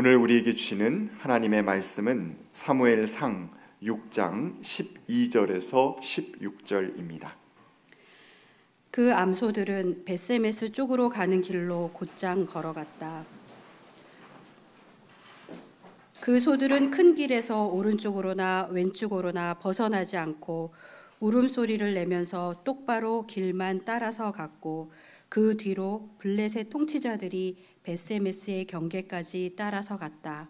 [0.00, 3.50] 오늘 우리에게 주시는 하나님의 말씀은 사무엘상
[3.82, 7.32] 6장 12절에서 16절입니다.
[8.90, 13.26] 그 암소들은 베세메스 쪽으로 가는 길로 곧장 걸어갔다.
[16.18, 20.72] 그 소들은 큰 길에서 오른쪽으로나 왼쪽으로나 벗어나지 않고
[21.20, 24.92] 울음소리를 내면서 똑바로 길만 따라서 갔고
[25.30, 30.48] 그 뒤로 블레셋 통치자들이 베세메스의 경계까지 따라서 갔다.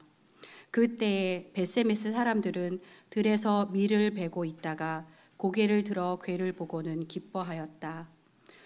[0.70, 8.08] 그때에 베세메스 사람들은 들에서 밀을 베고 있다가 고개를 들어 괴를 보고는 기뻐하였다.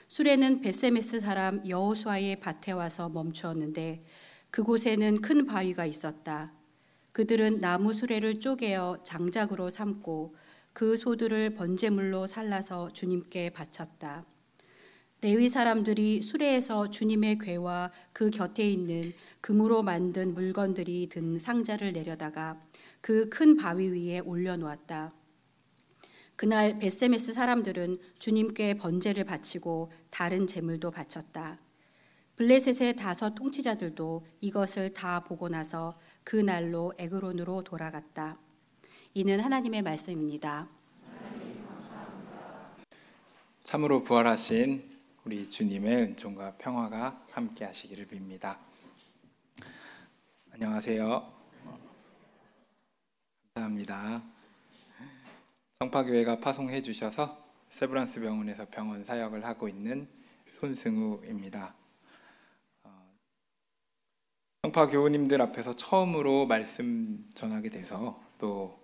[0.07, 4.05] 수레는 베세메스 사람 여호수아의 밭에 와서 멈추었는데
[4.53, 6.53] 그곳에는 큰 바위가 있었다.
[7.11, 10.37] 그들은 나무 수레를 쪼개어 장작으로 삼고
[10.73, 14.25] 그 소들을 번제물로 살라서 주님께 바쳤다.
[15.25, 19.01] 레위 사람들이 수레에서 주님의 궤와 그 곁에 있는
[19.41, 22.61] 금으로 만든 물건들이 든 상자를 내려다가
[23.01, 25.15] 그 큰 바위 위에 올려놓았다.
[26.37, 31.59] 그날 베세메스 사람들은 주님께 번제를 바치고 다른 제물도 바쳤다.
[32.37, 38.37] 블레셋의 다섯 통치자들도 이것을 다 보고 나서 그 날로 에그론으로 돌아갔다.
[39.15, 40.69] 이는 하나님의 말씀입니다.
[43.63, 44.94] 참으로 부활하신
[45.27, 48.59] 우리 주님의 은총과 평화가 함께 하시기를 빕니다.
[50.53, 51.33] 안녕하세요.
[53.55, 54.23] 감사합니다.
[55.79, 60.07] 성파교회가 파송해 주셔서 세브란스 병원에서 병원 사역을 하고 있는
[60.61, 61.75] 손승우입니다.
[64.61, 68.79] 성파 교우님들 앞에서 처음으로 말씀 전하게 돼서 또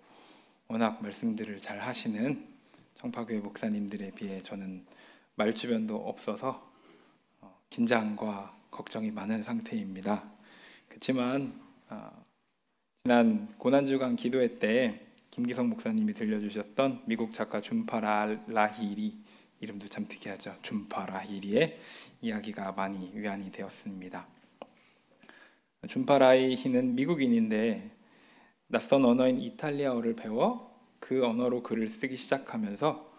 [0.67, 2.51] 워낙 말씀들을 잘 하시는
[2.95, 4.87] 성파교회 목사님들에 비해 저는
[5.41, 6.71] 말주변도 없어서
[7.41, 10.23] 어, 긴장과 걱정이 많은 상태입니다.
[10.87, 12.11] 그렇지만 어,
[12.97, 17.99] 지난 고난주간 기도회 때 김기성 목사님이 들려주셨던 미국 작가 줌파
[18.47, 19.17] 라히리
[19.61, 20.55] 이름도 참 특이하죠.
[20.61, 21.79] 줌파 라히리의
[22.21, 24.27] 이야기가 많이 위안이 되었습니다.
[25.87, 27.89] 줌파라이히는 미국인인데
[28.67, 33.10] 낯선 언어인 이탈리아어를 배워 그 언어로 글을 쓰기 시작하면서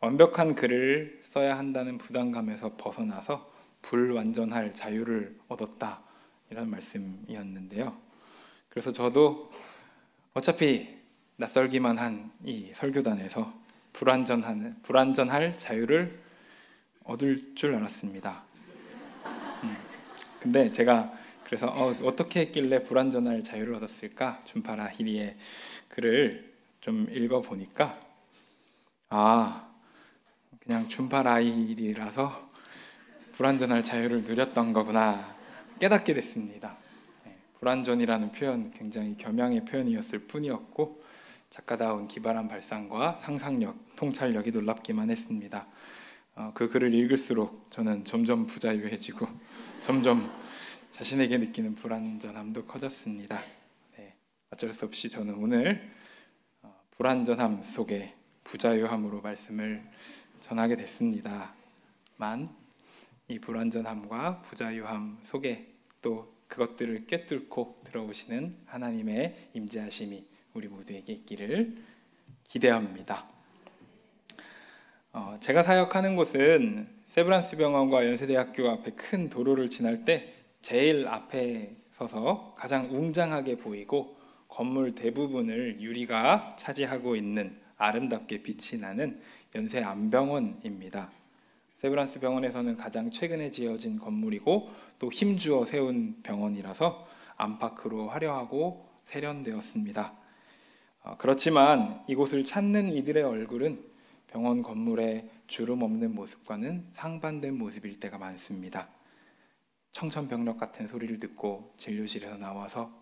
[0.00, 3.50] 완벽한 글을 써야 한다는 부담감에서 벗어나서
[3.82, 6.02] 불완전할 자유를 얻었다
[6.50, 7.96] 이런 말씀이었는데요.
[8.68, 9.50] 그래서 저도
[10.34, 10.96] 어차피
[11.36, 13.52] 낯설기만 한 이 설교단에서
[13.92, 16.18] 불완전한 불완전할 자유를
[17.04, 18.44] 얻을 줄 알았습니다.
[19.64, 19.76] 음.
[20.40, 21.12] 근데 제가
[21.44, 24.40] 그래서 어, 떻게 했길래 불완전할 자유를 얻었을까?
[24.44, 25.36] 줌파라 히리의
[25.88, 27.98] 글을 좀 읽어 보니까
[29.08, 29.67] 아
[30.68, 32.50] 그냥 줌파라일이라서
[33.32, 35.34] 불완전할 자유를 누렸던 거구나
[35.80, 36.76] 깨닫게 됐습니다.
[37.24, 41.02] 네, 불완전이라는 표현 굉장히 겸양의 표현이었을 뿐이었고
[41.48, 45.66] 작가다운 기발한 발상과 상상력, 통찰력이 놀랍기만 했습니다.
[46.34, 49.26] 어, 그 글을 읽을수록 저는 점점 부자유해지고
[49.80, 50.30] 점점
[50.90, 53.40] 자신에게 느끼는 불안전함도 커졌습니다.
[53.96, 54.14] 네,
[54.50, 55.90] 어쩔 수 없이 저는 오늘
[56.60, 58.14] 어, 불안전함 속에
[58.44, 59.82] 부자유함으로 말씀을
[60.40, 61.54] 전하게 됐습니다
[62.16, 62.68] 만
[63.30, 65.66] 이 불안전함과 부자유함 속에
[66.00, 71.74] 또 그것들을 꿰뚫고 들어오시는 하나님의 임재하심이 우리 모두에게 있기를
[72.44, 73.26] 기대합니다.
[75.12, 80.32] 어, 제가 사역하는 곳은 세브란스 병원과 연세대학교 앞에 큰 도로를 지날 때
[80.62, 84.16] 제일 앞에 서서 가장 웅장하게 보이고
[84.48, 89.20] 건물 대부분을 유리가 차지하고 있는 아름답게 빛이 나는
[89.54, 91.10] 연세 안병원입니다.
[91.76, 94.68] 세브란스 병원에서는 가장 최근에 지어진 건물이고
[94.98, 97.06] 또 힘주어 세운 병원이라서
[97.36, 100.12] 안팎으로 화려하고 세련되었습니다.
[101.04, 103.82] 어, 그렇지만 이곳을 찾는 이들의 얼굴은
[104.26, 108.88] 병원 건물의 주름 없는 모습과는 상반된 모습일 때가 많습니다.
[109.92, 112.92] 청천벽력 같은 소리를 듣고 진료실에서 나와서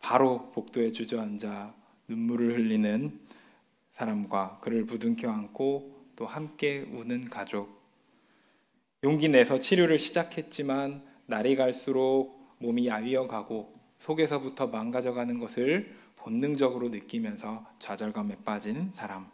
[0.00, 1.74] 바로 복도에 주저앉아
[2.06, 3.18] 눈물을 흘리는
[3.98, 7.82] 사람과 그를 부둥켜 안고 또 함께 우는 가족.
[9.02, 18.36] 용기 내서 치료를 시작했지만 날이 갈수록 몸이 야위어 가고 속에서부터 망가져가는 것을 본능적으로 느끼면서 좌절감에
[18.44, 19.28] 빠진 사람.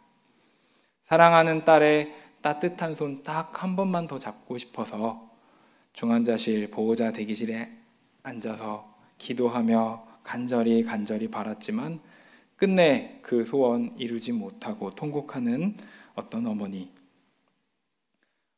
[1.05, 5.29] 사랑하는 딸의 따뜻한 손 딱 한 번만 더 잡고 싶어서
[5.93, 7.71] 중환자실 보호자 대기실에
[8.23, 11.99] 앉아서 기도하며 간절히 간절히 바랐지만
[12.55, 15.75] 끝내 그 소원 이루지 못하고 통곡하는
[16.15, 16.89] 어떤 어머니.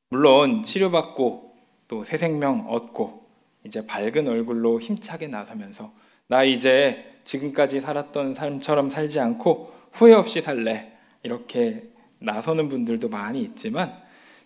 [0.10, 1.48] 물론 치료받고
[1.88, 3.26] 또 새 생명 얻고
[3.64, 5.94] 이제 밝은 얼굴로 힘차게 나서면서
[6.28, 10.94] 나 이제 지금까지 살았던 삶처럼 살지 않고 후회 없이 살래.
[11.24, 11.90] 이렇게
[12.20, 13.94] 나서는 분들도 많이 있지만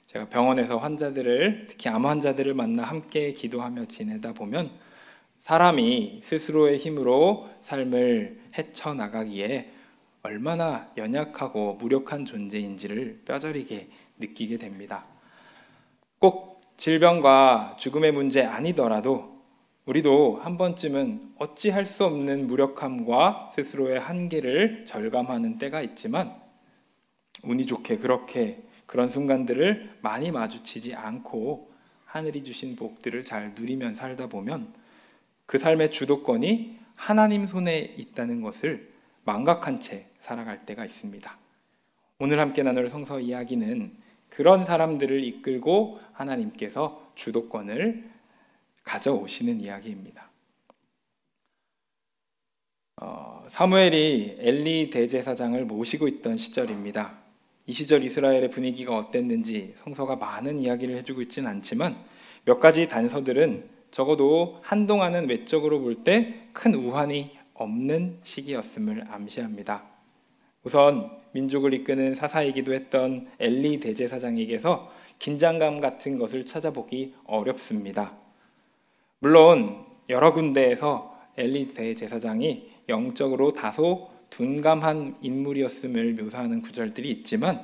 [0.05, 4.71] 제가 병원에서 환자들을 특히 암 환자들을 만나 함께 기도하며 지내다 보면
[5.41, 9.71] 사람이 스스로의 힘으로 삶을 헤쳐 나가기에
[10.21, 13.89] 얼마나 연약하고 무력한 존재인지를 뼈저리게
[14.19, 15.05] 느끼게 됩니다.
[16.19, 19.41] 꼭 질병과 죽음의 문제 아니더라도
[19.85, 26.35] 우리도 한 번쯤은 어찌할 수 없는 무력함과 스스로의 한계를 절감하는 때가 있지만
[27.41, 31.71] 운이 좋게 그렇게 그런 순간들을 많이 마주치지 않고
[32.05, 34.80] 하늘이 주신 복들을 잘 누리면 살다 보면
[35.51, 38.89] 그 삶의 주도권이 하나님 손에 있다는 것을
[39.25, 41.37] 망각한 채 살아갈 때가 있습니다.
[42.19, 43.93] 오늘 함께 나눌 성서 이야기는
[44.29, 48.09] 그런 사람들을 이끌고 하나님께서 주도권을
[48.85, 50.29] 가져오시는 이야기입니다.
[53.01, 57.19] 어, 사무엘이 엘리 대제사장을 모시고 있던 시절입니다.
[57.67, 62.01] 이 시절 이스라엘의 분위기가 어땠는지 성서가 많은 이야기를 해주고 있지는 않지만
[62.45, 69.83] 몇 가지 단서들은 적어도 한동안은 외적으로 볼 때 큰 우환이 없는 시기였음을 암시합니다.
[70.63, 78.13] 우선 민족을 이끄는 사사이기도 했던 엘리 대제사장에게서 긴장감 같은 것을 찾아보기 어렵습니다.
[79.19, 87.63] 물론 여러 군데에서 엘리 대제사장이 영적으로 다소 둔감한 인물이었음을 묘사하는 구절들이 있지만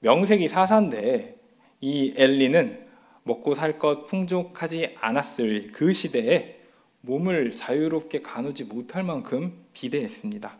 [0.00, 1.36] 명색이 사사인데
[1.80, 2.89] 이 엘리는
[3.22, 6.56] 먹고 살 것 풍족하지 않았을 그 시대에
[7.02, 10.58] 몸을 자유롭게 가누지 못할 만큼 비대했습니다.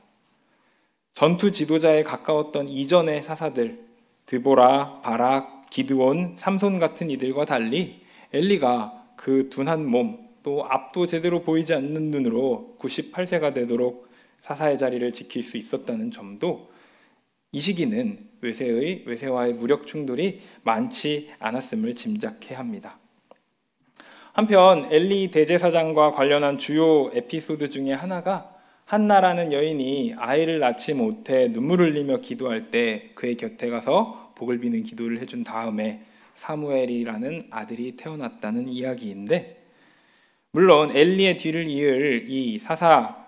[1.15, 3.85] 전투 지도자에 가까웠던 이전의 사사들
[4.27, 8.01] 드보라, 바락, 기드온, 삼손 같은 이들과 달리
[8.33, 14.09] 엘리가 그 둔한 몸, 또 앞도 제대로 보이지 않는 눈으로 98세가 되도록
[14.41, 16.71] 사사의 자리를 지킬 수 있었다는 점도
[17.53, 22.99] 이 시기는 외세의 외세와의 무력 충돌이 많지 않았음을 짐작해 합니다.
[24.33, 28.55] 한편 엘리 대제사장과 관련한 주요 에피소드 중에 하나가
[28.85, 35.21] 한나라는 여인이 아이를 낳지 못해 눈물을 흘리며 기도할 때 그의 곁에 가서 복을 비는 기도를
[35.21, 36.05] 해준 다음에
[36.37, 39.63] 사무엘이라는 아들이 태어났다는 이야기인데
[40.53, 43.27] 물론 엘리의 뒤를 이을 이 사사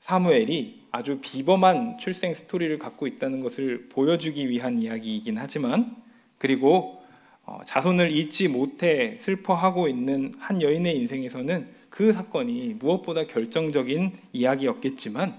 [0.00, 5.94] 사무엘이 아주 비범한 출생 스토리를 갖고 있다는 것을 보여주기 위한 이야기이긴 하지만
[6.38, 7.02] 그리고
[7.44, 15.38] 어, 자손을 잊지 못해 슬퍼하고 있는 한 여인의 인생에서는 그 사건이 무엇보다 결정적인 이야기였겠지만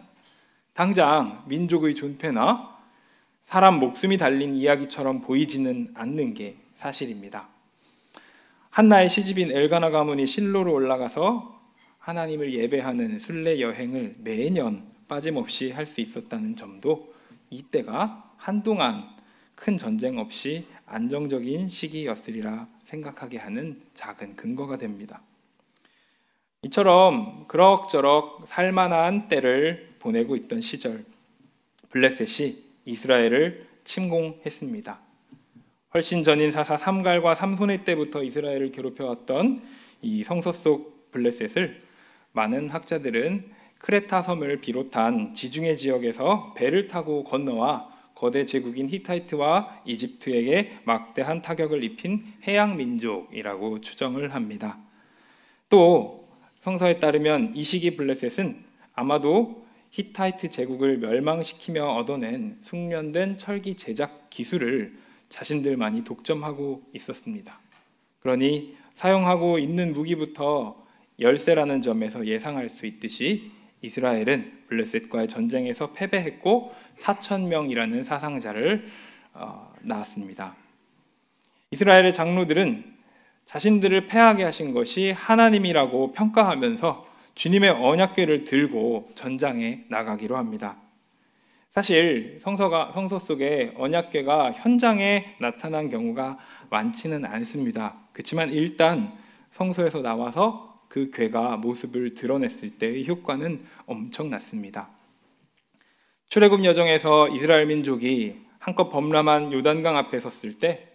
[0.74, 2.78] 당장 민족의 존폐나
[3.42, 7.50] 사람 목숨이 달린 이야기처럼 보이지는 않는 게 사실입니다.
[8.70, 11.60] 한나의 시집인 엘가나 가문이 실로로 올라가서
[11.98, 17.14] 하나님을 예배하는 순례 여행을 매년 빠짐없이 할 수 있었다는 점도
[17.50, 19.08] 이때가 한동안
[19.56, 25.22] 큰 전쟁 없이 안정적인 시기였으리라 생각하게 하는 작은 근거가 됩니다.
[26.62, 31.06] 이처럼 그럭저럭 살만한 때를 보내고 있던 시절
[31.90, 35.00] 블레셋이 이스라엘을 침공했습니다.
[35.94, 39.62] 훨씬 전인 사사 삼갈과 삼손의 때부터 이스라엘을 괴롭혀왔던
[40.02, 41.82] 이 성서 속 블레셋을
[42.34, 51.42] 많은 학자들은 크레타 섬을 비롯한 지중해 지역에서 배를 타고 건너와 거대 제국인 히타이트와 이집트에게 막대한
[51.44, 54.80] 타격을 입힌 해양 민족이라고 추정을 합니다.
[55.70, 56.28] 또
[56.62, 58.64] 성서에 따르면 이 시기 블레셋은
[58.94, 64.98] 아마도 히타이트 제국을 멸망시키며 얻어낸 숙련된 철기 제작 기술을
[65.30, 67.60] 자신들만이 독점하고 있었습니다.
[68.22, 70.84] 그러니 사용하고 있는 무기부터
[71.20, 78.88] 열세라는 점에서 예상할 수 있듯이 이스라엘은 블레셋과의 전쟁에서 패배했고 4천 명이라는 사상자를
[79.34, 80.56] 어, 낳았습니다.
[81.72, 82.98] 이스라엘의 장로들은
[83.46, 87.06] 자신들을 패하게 하신 것이 하나님이라고 평가하면서
[87.36, 90.78] 주님의 언약궤를 들고 전장에 나가기로 합니다.
[91.70, 96.40] 사실 성서가 성서 속에 언약궤가 현장에 나타난 경우가
[96.72, 97.96] 많지는 않습니다.
[98.12, 99.16] 그렇지만 일단
[99.52, 104.90] 성서에서 나와서 그 궤가 모습을 드러냈을 때의 효과는 엄청났습니다.
[106.28, 110.88] 출애굽 여정에서 이스라엘 민족이 한껏 범람한 요단강 앞에 섰을 때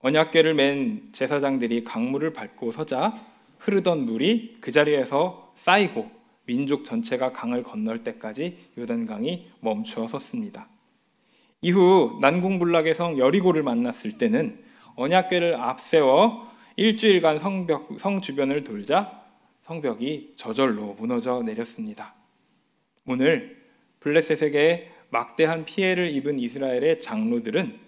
[0.00, 3.14] 언약궤를 맨 제사장들이 강물을 밟고 서자
[3.58, 6.10] 흐르던 물이 그 자리에서 쌓이고
[6.46, 10.68] 민족 전체가 강을 건널 때까지 요단강이 멈추어 섰습니다.
[11.60, 14.58] 이후 난공불락의 성 여리고를 만났을 때는
[14.96, 16.48] 언약궤를 앞세워
[16.78, 19.24] 일주일간 성벽, 성 주변을 돌자
[19.62, 22.14] 성벽이 저절로 무너져 내렸습니다.
[23.04, 23.60] 오늘
[23.98, 27.80] 블레셋에게 막대한 피해를 입은 이스라엘의 장로들은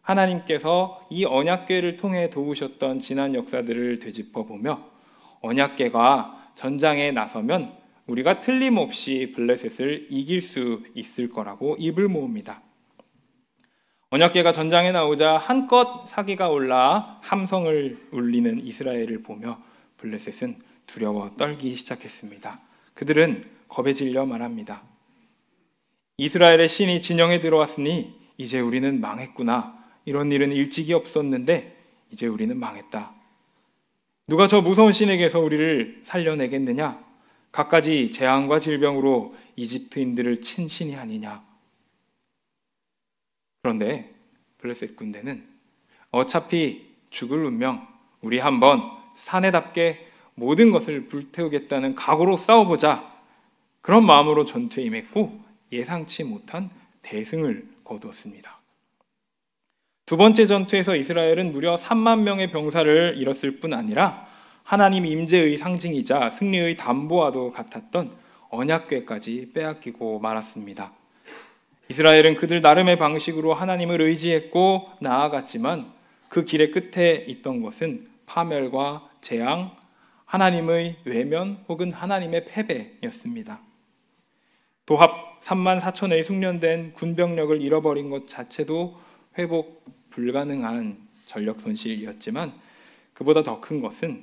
[0.00, 4.88] 하나님께서 이 언약궤를 통해 도우셨던 지난 역사들을 되짚어 보며
[5.42, 7.76] 언약궤가 전장에 나서면
[8.06, 12.62] 우리가 틀림없이 블레셋을 이길 수 있을 거라고 입을 모읍니다.
[14.14, 19.60] 언약궤가 전장에 나오자 한껏 사기가 올라 함성을 울리는 이스라엘을 보며
[19.96, 22.60] 블레셋은 두려워 떨기 시작했습니다.
[22.94, 24.82] 그들은 겁에 질려 말합니다.
[26.18, 29.82] 이스라엘의 신이 진영에 들어왔으니 이제 우리는 망했구나.
[30.04, 31.76] 이런 일은 일찍이 없었는데
[32.12, 33.12] 이제 우리는 망했다.
[34.28, 37.04] 누가 저 무서운 신에게서 우리를 살려내겠느냐?
[37.50, 41.53] 갖가지 재앙과 질병으로 이집트인들을 친 신이 아니냐?
[43.64, 44.12] 그런데
[44.58, 45.42] 블레셋 군대는
[46.10, 47.88] 어차피 죽을 운명,
[48.20, 48.82] 우리 한번
[49.16, 53.10] 사내답게 모든 것을 불태우겠다는 각오로 싸워보자.
[53.80, 55.40] 그런 마음으로 전투에 임했고
[55.72, 56.68] 예상치 못한
[57.00, 58.60] 대승을 거두었습니다.
[60.04, 64.26] 두 번째 전투에서 이스라엘은 무려 3만 명의 병사를 잃었을 뿐 아니라
[64.62, 68.12] 하나님 임재의 상징이자 승리의 담보와도 같았던
[68.50, 70.92] 언약궤까지 빼앗기고 말았습니다.
[71.88, 75.92] 이스라엘은 그들 나름의 방식으로 하나님을 의지했고 나아갔지만
[76.28, 79.76] 그 길의 끝에 있던 것은 파멸과 재앙,
[80.24, 83.60] 하나님의 외면 혹은 하나님의 패배였습니다.
[84.86, 88.98] 도합 3만 4천의 숙련된 군병력을 잃어버린 것 자체도
[89.38, 92.52] 회복 불가능한 전력 손실이었지만
[93.12, 94.22] 그보다 더 큰 것은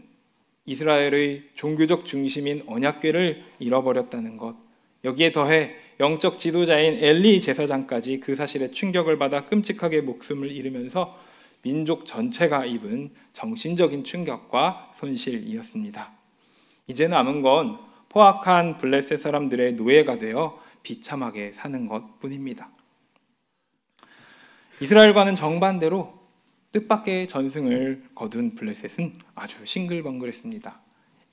[0.66, 4.56] 이스라엘의 종교적 중심인 언약궤를 잃어버렸다는 것.
[5.04, 11.18] 여기에 더해 영적 지도자인 엘리 제사장까지 그 사실에 충격을 받아 끔찍하게 목숨을 잃으면서
[11.62, 16.12] 민족 전체가 입은 정신적인 충격과 손실이었습니다.
[16.88, 17.80] 이제 남은 건
[18.10, 22.70] 포악한 블레셋 사람들의 노예가 되어 비참하게 사는 것 뿐입니다.
[24.82, 26.20] 이스라엘과는 정반대로
[26.72, 30.82] 뜻밖의 전승을 거둔 블레셋은 아주 싱글벙글했습니다.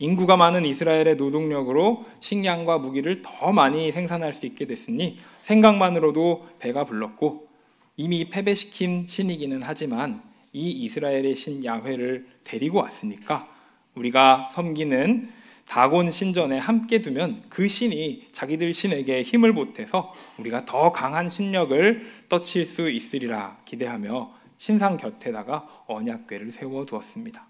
[0.01, 7.49] 인구가 많은 이스라엘의 노동력으로 식량과 무기를 더 많이 생산할 수 있게 됐으니 생각만으로도 배가 불렀고
[7.97, 13.49] 이미 패배시킨 신이기는 하지만 이 이스라엘의 신 야훼를 데리고 왔으니까
[13.97, 15.31] 우리가 섬기는
[15.67, 22.65] 다곤 신전에 함께 두면 그 신이 자기들 신에게 힘을 보태서 우리가 더 강한 신력을 떠칠
[22.65, 27.47] 수 있으리라 기대하며 신상 곁에다가 언약궤를 세워 두었습니다.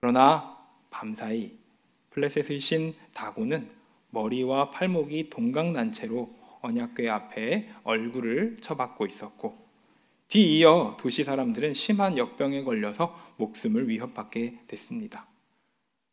[0.00, 0.53] 그러나
[0.94, 1.50] 밤사이
[2.10, 3.68] 플레셋의 신 다곤은
[4.10, 6.32] 머리와 팔목이 동강난체로
[6.62, 9.58] 언약궤 앞에 얼굴을 쳐박고 있었고
[10.28, 15.26] 뒤이어 도시 사람들은 심한 역병에 걸려서 목숨을 위협받게 됐습니다.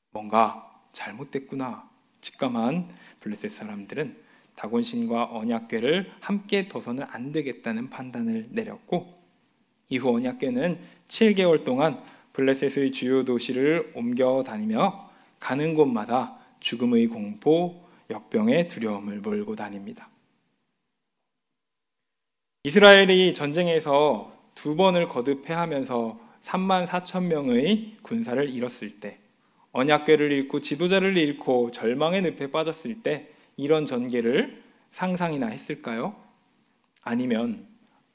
[0.09, 1.87] 뭔가 잘못됐구나
[2.21, 4.17] 직감한 블레셋 사람들은
[4.55, 9.21] 다곤 신과 언약궤를 함께 둬서는 안 되겠다는 판단을 내렸고
[9.89, 15.09] 이후 언약궤는 7개월 동안 블레셋의 주요 도시를 옮겨 다니며
[15.39, 20.09] 가는 곳마다 죽음의 공포, 역병의 두려움을 몰고 다닙니다.
[22.63, 29.17] 이스라엘이 전쟁에서 두 번을 거듭 패하면서 3만 4천 명의 군사를 잃었을 때
[29.71, 34.61] 언약궤를 잃고 지도자를 잃고 절망의 늪에 빠졌을 때 이런 전개를
[34.91, 36.15] 상상이나 했을까요?
[37.03, 37.65] 아니면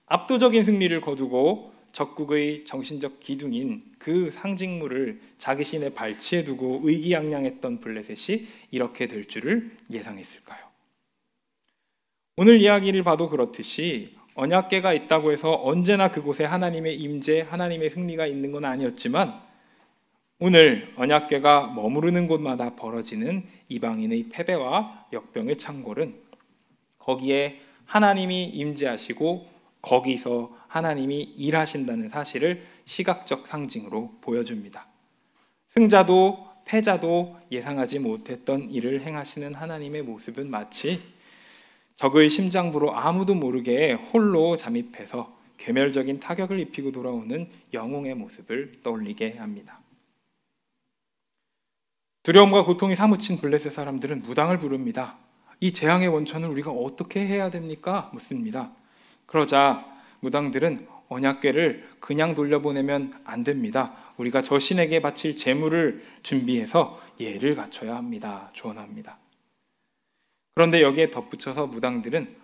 [0.07, 9.07] 압도적인 승리를 거두고 적국의 정신적 기둥인 그 상징물을 자기 신에 발치해 두고 의기양양했던 블레셋이 이렇게
[9.07, 10.61] 될 줄을 예상했을까요?
[12.37, 18.67] 오늘 이야기를 봐도 그렇듯이 언약궤가 있다고 해서 언제나 그곳에 하나님의 임재, 하나님의 승리가 있는 건
[18.67, 19.41] 아니었지만
[20.39, 26.15] 오늘 언약궤가 머무르는 곳마다 벌어지는 이방인의 패배와 역병의 창궐은
[26.99, 29.49] 거기에 하나님이 임재하시고
[29.81, 34.87] 거기서 하나님이 일하신다는 사실을 시각적 상징으로 보여줍니다.
[35.69, 41.01] 승자도 패자도 예상하지 못했던 일을 행하시는 하나님의 모습은 마치
[41.97, 49.81] 적의 심장부로 아무도 모르게 홀로 잠입해서 괴멸적인 타격을 입히고 돌아오는 영웅의 모습을 떠올리게 합니다.
[52.23, 55.17] 두려움과 고통이 사무친 블레셋 사람들은 무당을 부릅니다.
[55.61, 58.11] 이 재앙의 원천을 우리가 어떻게 해야 됩니까?
[58.13, 58.73] 묻습니다.
[59.25, 63.95] 그러자 무당들은 언약궤를 그냥 돌려보내면 안 됩니다.
[64.17, 68.51] 우리가 저 신에게 바칠 제물을 준비해서 예를 갖춰야 합니다.
[68.53, 69.19] 조언합니다.
[70.55, 72.35] 그런데 여기에 덧붙여서 무당들은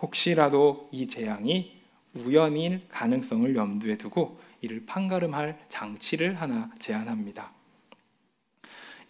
[0.00, 1.76] 혹시라도 이 재앙이
[2.14, 7.52] 우연일 가능성을 염두에 두고 이를 판가름할 장치를 하나 제안합니다.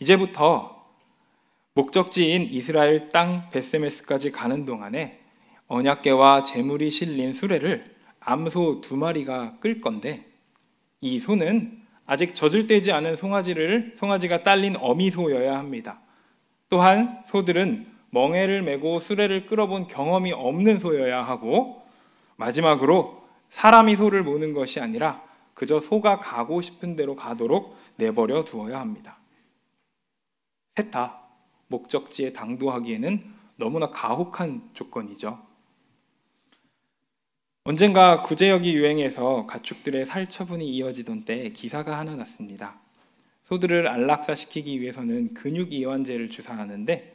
[0.00, 0.87] 이제부터
[1.75, 5.20] 목적지인 이스라엘 땅 베세메스까지 가는 동안에
[5.68, 10.26] 언약계와 재물이 실린 수레를 암소 두 마리가 끌 건데
[11.00, 16.00] 이 소는 아직 젖을 떼지 않은 송아지를 송아지가 딸린 어미소여야 합니다.
[16.68, 21.82] 또한 소들은 멍에를 메고 수레를 끌어본 경험이 없는 소여야 하고
[22.37, 25.22] 마지막으로 사람이 소를 모는 것이 아니라
[25.54, 29.18] 그저 소가 가고 싶은 대로 가도록 내버려 두어야 합니다.
[30.76, 31.22] 셋 다
[31.66, 35.47] 목적지에 당도하기에는 너무나 가혹한 조건이죠.
[37.68, 42.80] 언젠가 구제역이 유행해서 가축들의 살 처분이 이어지던 때 기사가 하나 났습니다.
[43.44, 47.14] 소들을 안락사시키기 위해서는 근육 이완제를 주사하는데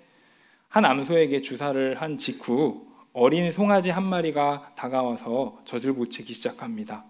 [0.69, 7.03] 한 암소에게 주사를 한 직후 어린 송아지 한 마리가 다가와서 젖을 보채기 시작합니다.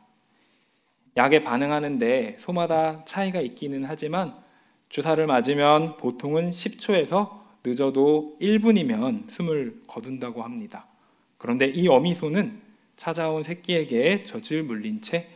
[1.17, 4.35] 약에 반응하는데 소마다 차이가 있기는 하지만
[4.87, 10.87] 주사를 맞으면 보통은 10초에서 늦어도 1분이면 숨을 거둔다고 합니다.
[11.37, 12.62] 그런데 이 어미소는
[12.95, 15.27] 찾아온 새끼에게 젖을 물린 채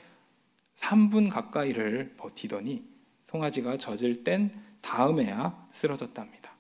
[0.76, 2.84] 3분 가까이를 버티더니
[3.30, 6.52] 송아지가 젖을 뗀 다음에야 쓰러졌답니다.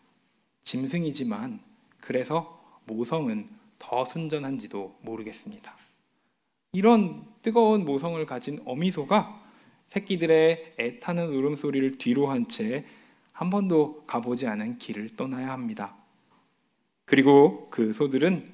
[0.62, 1.60] 짐승이지만
[2.01, 3.50] 그래서 모성은
[3.80, 5.75] 더 순전한지도 모르겠습니다.
[6.74, 9.44] 이런 뜨거운 모성을 가진 어미소가
[9.88, 12.86] 새끼들의 애타는 울음소리를 뒤로 한 채
[13.38, 15.96] 한 번도 가보지 않은 길을 떠나야 합니다.
[17.06, 18.51] 그리고 그 소들은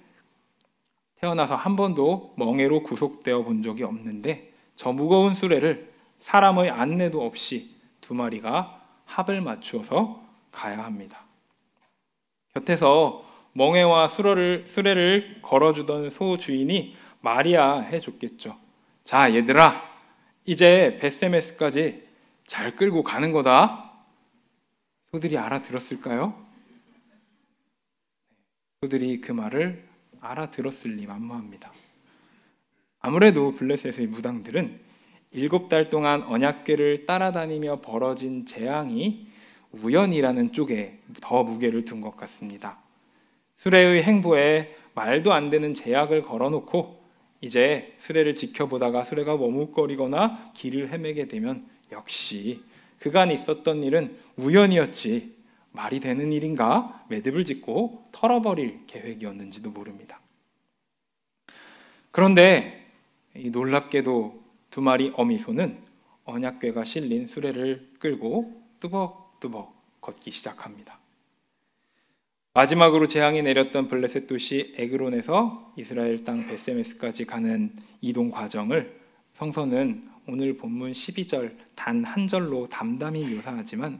[1.24, 8.14] 태어나서 한 번도 멍해로 구속되어 본 적이 없는데 저 무거운 수레를 사람의 안내도 없이 두
[8.14, 11.24] 마리가 합을 맞추어서 가야 합니다.
[12.54, 18.58] 곁에서 멍해와 수레를, 수레를 걸어주던 소 주인이 마리아 해줬겠죠.
[19.06, 19.82] 자, 얘들아,
[20.44, 22.06] 이제 베세메스까지
[22.46, 23.94] 잘 끌고 가는 거다.
[25.10, 26.36] 소들이 알아들었을까요?
[28.82, 29.93] 소들이 그 말을
[30.24, 31.72] 알아들었을 리 만무합니다.
[33.02, 34.80] 아무래도 블레셋의 무당들은
[35.32, 39.28] 일곱 달 동안 언약궤를 따라다니며 벌어진 재앙이
[39.72, 42.78] 우연이라는 쪽에 더 무게를 둔 것 같습니다.
[43.58, 47.04] 수레의 행보에 말도 안 되는 제약을 걸어놓고
[47.42, 52.62] 이제 수레를 지켜보다가 수레가 머뭇거리거나 길을 헤매게 되면 역시
[53.00, 55.43] 그간 있었던 일은 우연이었지
[55.74, 60.20] 말이 되는 일인가 매듭을 짓고 털어버릴 계획이었는지도 모릅니다.
[62.12, 62.88] 그런데
[63.36, 65.78] 놀랍게도 두 마리 어미소는
[66.26, 71.00] 언약궤가 실린 수레를 끌고 뚜벅뚜벅 걷기 시작합니다.
[72.54, 79.00] 마지막으로 재앙이 내렸던 블레셋 도시 에그론에서 이스라엘 땅 베세메스까지 가는 이동 과정을
[79.34, 84.00] 성서는 오늘 본문 12절 단 한 절로 담담히 묘사하지만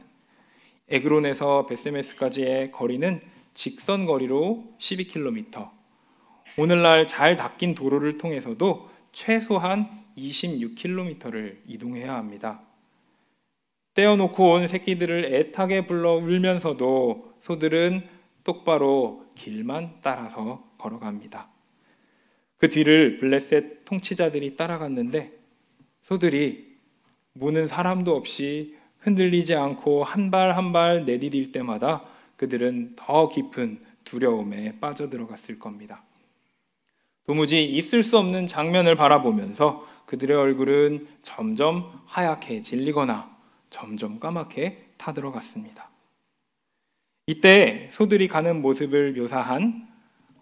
[0.88, 3.20] 에그론에서 베세메스까지의 거리는
[3.54, 5.70] 직선 거리로 12km.
[6.58, 9.86] 오늘날 잘 닦인 도로를 통해서도 최소한
[10.18, 12.62] 26km를 이동해야 합니다.
[13.94, 18.06] 떼어놓고 온 새끼들을 애타게 불러 울면서도 소들은
[18.42, 21.48] 똑바로 길만 따라서 걸어갑니다.
[22.58, 25.32] 그 뒤를 블레셋 통치자들이 따라갔는데
[26.02, 26.76] 소들이
[27.32, 32.02] 무는 사람도 없이 흔들리지 않고 한 발 한 발 내디딜 때마다
[32.36, 36.02] 그들은 더 깊은 두려움에 빠져들어갔을 겁니다.
[37.26, 43.34] 도무지 있을 수 없는 장면을 바라보면서 그들의 얼굴은 점점 하얗게 질리거나
[43.70, 45.88] 점점 까맣게 타들어갔습니다.
[47.26, 49.88] 이때 소들이 가는 모습을 묘사한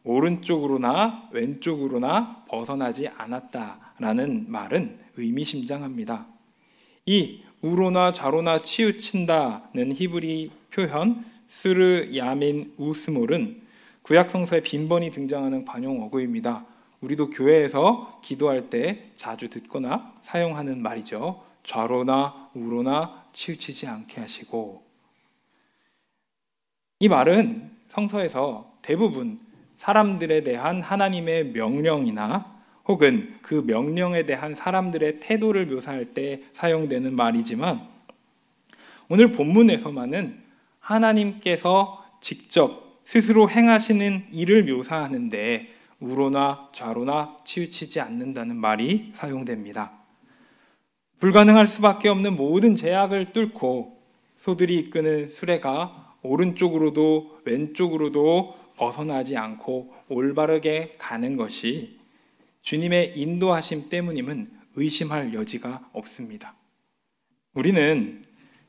[0.02, 6.26] 오른쪽으로나 왼쪽으로나 벗어나지 않았다라는 말은 의미심장합니다.
[7.06, 13.62] 이 우로나 좌로나 치우친다는 히브리 표현 스르 야민 우스몰은
[14.02, 16.66] 구약 성서에 빈번히 등장하는 반용 어구입니다.
[17.00, 21.40] 우리도 교회에서 기도할 때 자주 듣거나 사용하는 말이죠.
[21.62, 24.82] 좌로나 우로나 치우치지 않게 하시고
[26.98, 29.38] 이 말은 성서에서 대부분
[29.76, 32.51] 사람들에 대한 하나님의 명령이나
[32.86, 37.80] 혹은 그 명령에 대한 사람들의 태도를 묘사할 때 사용되는 말이지만
[39.08, 40.40] 오늘 본문에서만은
[40.80, 45.68] 하나님께서 직접 스스로 행하시는 일을 묘사하는데
[46.00, 49.92] 우로나 좌로나 치우치지 않는다는 말이 사용됩니다.
[51.18, 54.02] 불가능할 수밖에 없는 모든 제약을 뚫고
[54.36, 62.01] 소들이 이끄는 수레가 오른쪽으로도 왼쪽으로도 벗어나지 않고 올바르게 가는 것이
[62.62, 66.54] 주님의 인도하심 때문임은 의심할 여지가 없습니다.
[67.54, 68.24] 우리는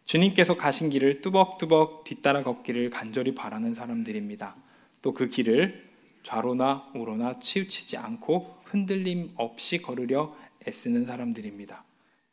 [0.06, 4.56] 주님께서 가신 길을 뚜벅뚜벅 뒤따라 걷기를 간절히 바라는 사람들입니다.
[5.02, 5.92] 또 그 길을
[6.24, 10.36] 좌로나 우로나 치우치지 않고 흔들림 없이 걸으려
[10.68, 11.84] 애쓰는 사람들입니다.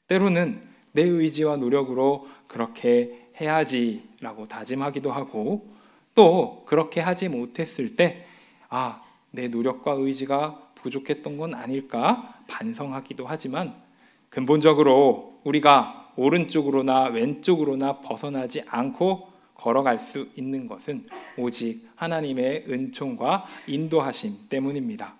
[0.06, 5.68] 때로는 내 의지와 노력으로 그렇게 해야지라고 다짐하기도 하고
[6.14, 8.26] 또 그렇게 하지 못했을 때
[8.68, 13.80] 아, 내 노력과 의지가 부족했던 건 아닐까 반성하기도 하지만
[14.28, 25.14] 근본적으로 우리가 오른쪽으로나 왼쪽으로나 벗어나지 않고 걸어갈 수 있는 것은 오직 하나님의 은총과 인도하심 때문입니다.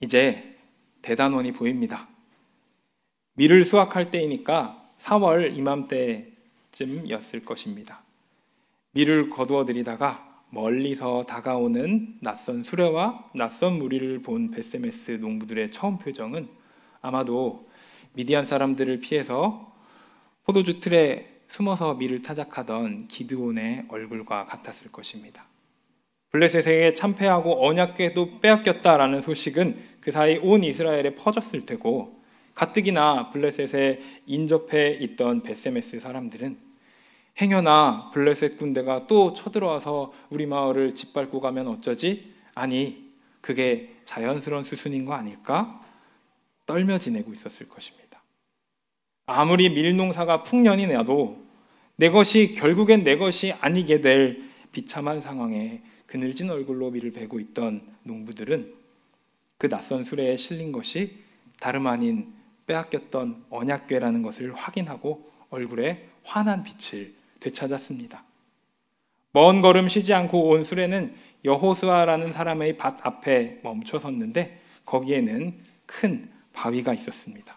[0.00, 0.56] 이제
[1.02, 2.08] 대단원이 보입니다.
[3.34, 8.02] 밀을 수확할 때이니까 4월 이맘때쯤이었을 것입니다.
[8.92, 16.48] 밀을 거두어 들이다가 멀리서 다가오는 낯선 수레와 낯선 무리를 본 베세메스 농부들의 처음 표정은
[17.00, 17.68] 아마도
[18.14, 19.72] 미디안 사람들을 피해서
[20.44, 25.46] 포도주 틀에 숨어서 밀을 타작하던 기드온의 얼굴과 같았을 것입니다.
[26.30, 32.22] 블레셋에게 참패하고 언약궤도 빼앗겼다라는 소식은 그 사이 온 이스라엘에 퍼졌을 테고
[32.54, 36.67] 가뜩이나 블레셋에 인접해 있던 베세메스 사람들은
[37.40, 42.32] 행여나 블레셋 군대가 또 쳐들어와서 우리 마을을 짓밟고 가면 어쩌지?
[42.54, 45.80] 아니, 그게 자연스러운 수순인 거 아닐까?
[46.66, 48.22] 떨며 지내고 있었을 것입니다.
[49.26, 51.46] 아무리 밀농사가 풍년이 나도
[51.96, 58.74] 내 것이 결국엔 내 것이 아니게 될 비참한 상황에 그늘진 얼굴로 밀을 베고 있던 농부들은
[59.58, 61.18] 그 낯선 수레에 실린 것이
[61.60, 62.32] 다름 아닌
[62.66, 68.24] 빼앗겼던 언약궤라는 것을 확인하고 얼굴에 환한 빛을 되찾았습니다.
[69.32, 76.94] 먼 걸음 쉬지 않고 온 수레는 여호수아라는 사람의 밭 앞에 멈춰 섰는데 거기에는 큰 바위가
[76.94, 77.56] 있었습니다.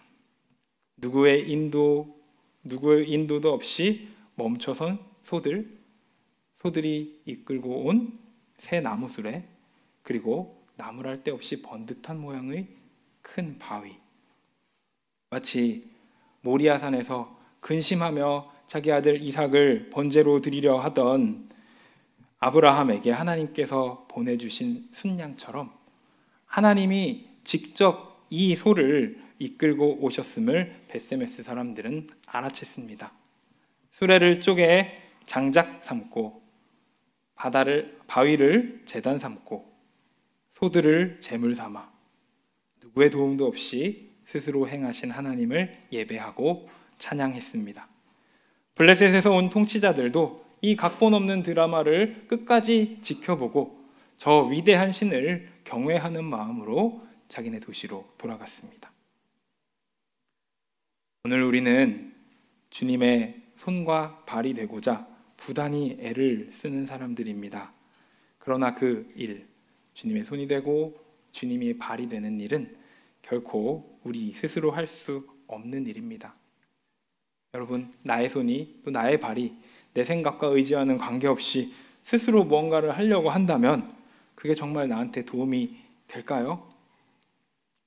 [0.98, 2.20] 누구의 인도
[2.64, 5.78] 누구의 인도도 없이 멈춰선 소들
[6.56, 8.22] 소들이 이끌고 온
[8.62, 9.42] 새 나무 수레
[10.04, 12.68] 그리고 나무랄 데 없이 번듯한 모양의
[13.20, 13.96] 큰 바위
[15.30, 15.90] 마치
[16.42, 21.50] 모리아산에서 근심하며 자기 아들 이삭을 번제로 드리려 하던
[22.38, 25.70] 아브라함에게 하나님께서 보내주신 순양처럼
[26.46, 33.10] 하나님이 직접 이 소를 이끌고 오셨음을 베세메스 사람들은 알아챘습니다.
[33.90, 34.90] 수레를 쪼개
[35.26, 36.40] 장작 삼고
[37.34, 39.70] 바다를 바위를 재단 삼고
[40.48, 41.92] 소들을 제물 삼아
[42.80, 47.91] 누구의 도움도 없이 스스로 행하신 하나님을 예배하고 찬양했습니다.
[48.74, 53.78] 블레셋에서 온 통치자들도 이 각본 없는 드라마를 끝까지 지켜보고
[54.16, 58.92] 저 위대한 신을 경외하는 마음으로 자기네 도시로 돌아갔습니다.
[61.24, 62.14] 오늘 우리는
[62.70, 65.06] 주님의 손과 발이 되고자
[65.36, 67.72] 부단히 애를 쓰는 사람들입니다.
[68.38, 69.46] 그러나 그 일,
[69.94, 70.98] 주님의 손이 되고
[71.32, 72.76] 주님이 발이 되는 일은
[73.22, 76.34] 결코 우리 스스로 할 수 없는 일입니다.
[77.54, 79.54] 여러분, 나의 손이 또 나의 발이
[79.92, 83.94] 내 생각과 의지와는 관계없이 스스로 무언가를 하려고 한다면
[84.34, 85.76] 그게 정말 나한테 도움이
[86.08, 86.66] 될까요?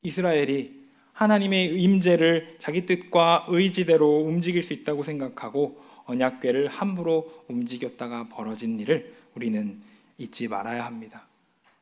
[0.04, 9.16] 이스라엘이 하나님의 임재를 자기 뜻과 의지대로 움직일 수 있다고 생각하고 언약궤를 함부로 움직였다가 벌어진 일을
[9.34, 9.82] 우리는
[10.20, 11.26] 잊지 말아야 합니다.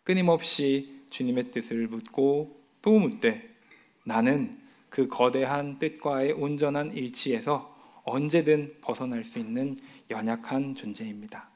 [0.06, 3.50] 끊임없이 주님의 뜻을 묻고 또 묻되
[4.06, 4.58] 나는
[4.90, 7.73] 그 거대한 뜻과의 온전한 일치에서
[8.04, 9.78] 언제든 벗어날 수 있는
[10.10, 11.50] 연약한 존재입니다.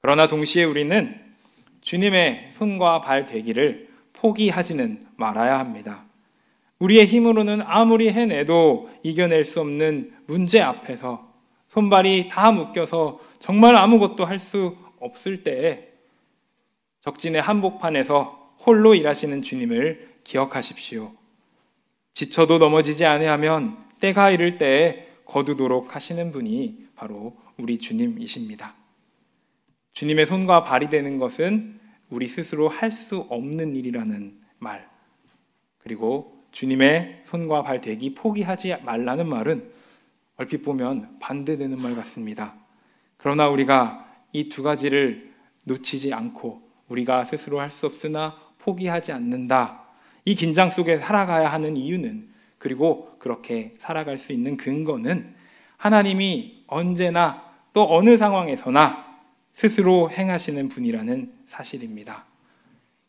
[0.00, 1.20] 그러나 동시에 우리는
[1.80, 6.04] 주님의 손과 발 되기를 포기하지는 말아야 합니다.
[6.78, 11.32] 우리의 힘으로는 아무리 해내도 이겨낼 수 없는 문제 앞에서
[11.68, 15.88] 손발이 다 묶여서 정말 아무것도 할 수 없을 때에
[17.00, 21.12] 적진의 한복판에서 홀로 일하시는 주님을 기억하십시오.
[22.14, 28.74] 지쳐도 넘어지지 아니하면 때가 이를 때에 거두도록 하시는 분이 바로 우리 주님이십니다.
[29.92, 31.78] 주님의 손과 발이 되는 것은
[32.10, 34.90] 우리 스스로 할 수 없는 일이라는 말.
[35.78, 39.70] 그리고 주님의 손과 발 되기 포기하지 말라는 말은
[40.36, 42.56] 얼핏 보면 반대되는 말 같습니다.
[43.18, 49.84] 그러나 우리가 이 두 가지를 놓치지 않고 우리가 스스로 할 수 없으나 포기하지 않는다.
[50.24, 52.31] 이 긴장 속에 살아가야 하는 이유는
[52.62, 55.34] 그리고 그렇게 살아갈 수 있는 근거는
[55.78, 59.18] 하나님이 언제나 또 어느 상황에서나
[59.50, 62.24] 스스로 행하시는 분이라는 사실입니다.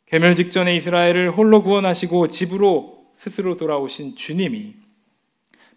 [0.07, 4.73] 개멸 직전에 이스라엘을 홀로 구원하시고 집으로 스스로 돌아오신 주님이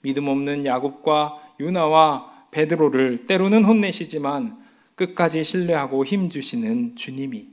[0.01, 4.57] 믿음 없는 야곱과 유나와 베드로를 때로는 혼내시지만
[4.95, 7.49] 끝까지 신뢰하고 힘 주시는 주님이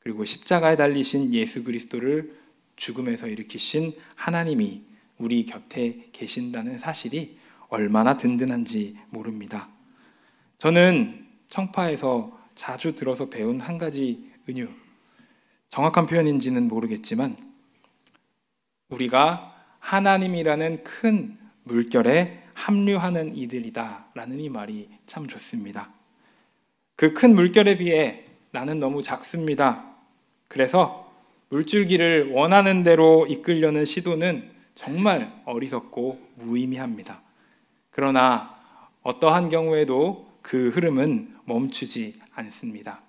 [0.00, 2.36] 그리고 십자가에 달리신 예수 그리스도를
[2.76, 4.92] 죽음에서 일으키신 하나님이
[5.24, 9.70] 우리 곁에 계신다는 사실이 얼마나 든든한지 모릅니다.
[10.58, 14.68] 저는 청파에서 자주 들어서 배운 한 가지 은유,
[15.70, 17.36] 정확한 표현인지는 모르겠지만,
[18.90, 25.90] 우리가 하나님이라는 큰 물결에 합류하는 이들이다 라는 이 말이 참 좋습니다.
[26.96, 29.96] 그 큰 물결에 비해 나는 너무 작습니다.
[30.48, 31.10] 그래서
[31.48, 37.22] 물줄기를 원하는 대로 이끌려는 시도는 정말 어리석고 무의미합니다.
[37.90, 38.56] 그러나
[39.02, 43.00] 어떠한 경우에도 그 흐름은 멈추지 않습니다.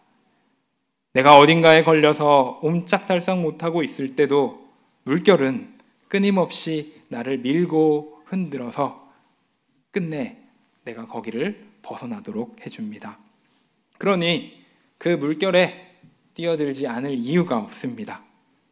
[1.13, 4.67] 내가 어딘가에 걸려서 옴짝달싹 못하고 있을 때도
[5.03, 5.75] 물결은
[6.07, 9.11] 끊임없이 나를 밀고 흔들어서
[9.91, 10.37] 끝내
[10.83, 13.17] 내가 거기를 벗어나도록 해줍니다.
[13.97, 14.65] 그러니
[14.97, 15.95] 그 물결에
[16.33, 18.21] 뛰어들지 않을 이유가 없습니다.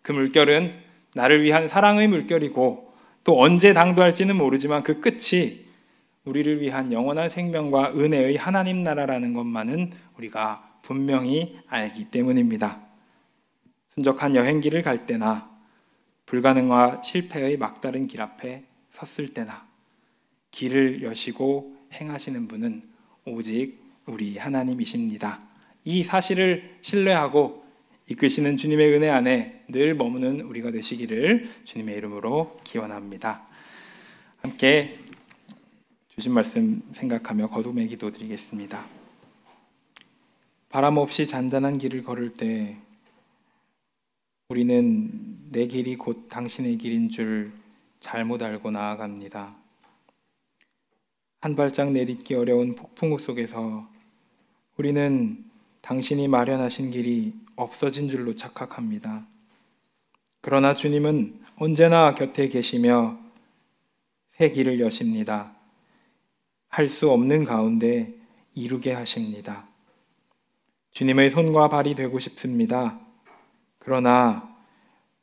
[0.01, 0.83] 그 물결은
[1.15, 5.63] 나를 위한 사랑의 물결이고 또 언제 당도할지는 모르지만 그 끝이
[6.25, 12.81] 우리를 위한 영원한 생명과 은혜의 하나님 나라라는 것만은 우리가 분명히 알기 때문입니다.
[13.89, 15.49] 순적한 여행길을 갈 때나
[16.25, 19.67] 불가능과 실패의 막다른 길 앞에 섰을 때나
[20.51, 22.83] 길을 여시고 행하시는 분은
[23.25, 25.39] 오직 우리 하나님이십니다.
[25.85, 27.62] 이 사실을 신뢰하고
[28.13, 33.47] 이끄시는 주님의 은혜 안에 늘 머무는 우리가 되시기를 주님의 이름으로 기원합니다.
[34.37, 34.99] 함께
[36.09, 38.85] 주신 말씀 생각하며 거듭의 기도 드리겠습니다.
[40.69, 42.77] 바람 없이 잔잔한 길을 걸을 때
[44.49, 47.51] 우리는 내 길이 곧 당신의 길인 줄
[47.99, 49.55] 잘못 알고 나아갑니다.
[51.41, 53.89] 한 발짝 내딛기 어려운 폭풍우 속에서
[54.77, 55.52] 우리는
[55.83, 59.25] 당신이 마련하신 길이 없어진 줄로 착각합니다.
[60.39, 63.19] 그러나 주님은 언제나 곁에 계시며
[64.31, 65.53] 새 길을 여십니다.
[66.69, 68.13] 할 수 없는 가운데
[68.55, 69.67] 이루게 하십니다.
[70.91, 72.99] 주님의 손과 발이 되고 싶습니다.
[73.77, 74.55] 그러나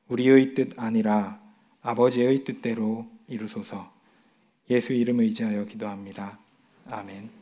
[0.09, 1.41] 우리의 뜻 아니라
[1.81, 3.91] 아버지의 뜻대로 이루소서
[4.69, 6.39] 예수 이름 의지하여 기도합니다.
[6.89, 7.40] 아멘.